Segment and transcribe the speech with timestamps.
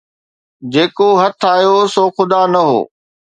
[0.73, 2.79] جيڪو هٿ آيو سو خدا نه هو